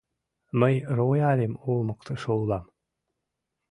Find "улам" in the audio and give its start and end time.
2.41-2.65